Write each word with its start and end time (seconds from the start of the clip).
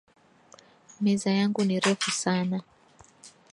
Meza 1.03 1.29
yangu 1.31 1.61
ni 1.63 1.77
refu 1.83 2.11
sana 2.21 2.57